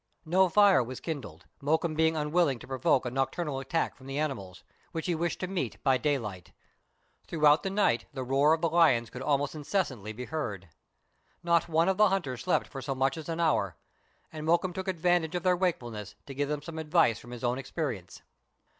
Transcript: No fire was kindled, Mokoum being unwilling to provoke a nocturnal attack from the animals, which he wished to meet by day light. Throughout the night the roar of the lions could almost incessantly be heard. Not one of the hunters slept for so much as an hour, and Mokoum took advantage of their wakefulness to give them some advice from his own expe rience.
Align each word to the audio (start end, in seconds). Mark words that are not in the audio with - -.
No 0.25 0.49
fire 0.49 0.81
was 0.81 0.99
kindled, 0.99 1.45
Mokoum 1.61 1.95
being 1.95 2.15
unwilling 2.17 2.57
to 2.57 2.67
provoke 2.67 3.05
a 3.05 3.11
nocturnal 3.11 3.59
attack 3.59 3.93
from 3.95 4.07
the 4.07 4.17
animals, 4.17 4.63
which 4.93 5.05
he 5.05 5.13
wished 5.13 5.39
to 5.41 5.47
meet 5.47 5.77
by 5.83 5.99
day 5.99 6.17
light. 6.17 6.53
Throughout 7.27 7.61
the 7.61 7.69
night 7.69 8.05
the 8.11 8.23
roar 8.23 8.53
of 8.55 8.61
the 8.61 8.69
lions 8.71 9.11
could 9.11 9.21
almost 9.21 9.53
incessantly 9.53 10.11
be 10.11 10.25
heard. 10.25 10.69
Not 11.43 11.69
one 11.69 11.87
of 11.87 11.97
the 11.97 12.09
hunters 12.09 12.41
slept 12.45 12.65
for 12.67 12.81
so 12.81 12.95
much 12.95 13.15
as 13.15 13.29
an 13.29 13.39
hour, 13.39 13.75
and 14.33 14.43
Mokoum 14.43 14.73
took 14.73 14.87
advantage 14.87 15.35
of 15.35 15.43
their 15.43 15.55
wakefulness 15.55 16.15
to 16.25 16.33
give 16.33 16.49
them 16.49 16.63
some 16.63 16.79
advice 16.79 17.19
from 17.19 17.29
his 17.29 17.43
own 17.43 17.59
expe 17.59 17.87
rience. 17.87 18.23